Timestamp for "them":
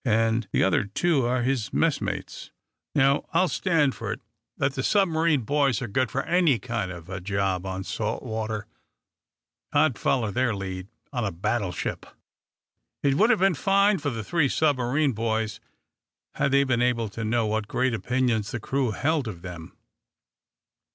19.43-19.77